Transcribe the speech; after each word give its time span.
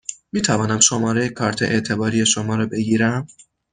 می 0.31 0.41
توانم 0.41 0.79
شماره 0.79 1.29
کارت 1.29 1.61
اعتباری 1.61 2.25
شما 2.25 2.55
را 2.55 2.65
بگیرم؟ 2.65 3.27